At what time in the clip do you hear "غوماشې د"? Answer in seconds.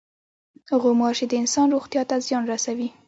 0.81-1.33